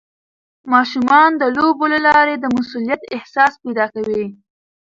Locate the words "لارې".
2.07-2.35